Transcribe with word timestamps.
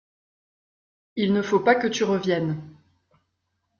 Il 1.15 1.31
ne 1.31 1.43
faut 1.43 1.59
pas 1.59 1.75
que 1.75 1.85
tu 1.85 2.03
reviennes. 2.03 2.59